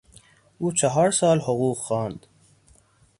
او 0.57 0.71
چهار 0.71 1.11
سال 1.11 1.39
حقوق 1.39 1.77
خواند. 1.77 2.25